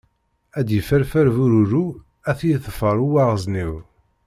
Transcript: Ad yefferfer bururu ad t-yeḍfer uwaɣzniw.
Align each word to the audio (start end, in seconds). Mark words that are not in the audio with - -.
Ad 0.59 0.67
yefferfer 0.71 1.27
bururu 1.35 1.85
ad 2.29 2.35
t-yeḍfer 2.39 2.97
uwaɣzniw. 3.05 3.73